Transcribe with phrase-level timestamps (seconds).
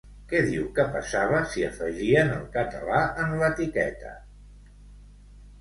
[0.29, 4.15] Què diu que passava si afegien el català en l'etiqueta?